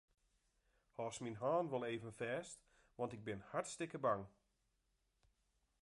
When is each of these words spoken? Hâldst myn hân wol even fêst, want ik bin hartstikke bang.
Hâldst 0.97 1.21
myn 1.23 1.39
hân 1.41 1.65
wol 1.71 1.85
even 1.93 2.13
fêst, 2.19 2.57
want 2.97 3.15
ik 3.15 3.25
bin 3.27 3.41
hartstikke 3.51 3.99
bang. 4.05 4.23